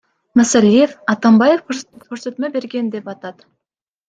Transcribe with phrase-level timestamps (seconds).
[0.39, 3.47] Масалиев Атамбаев көрсөтмө берген деп атат.